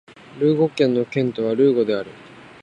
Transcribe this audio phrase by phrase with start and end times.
[0.39, 2.09] ルーゴ県の県都はルーゴである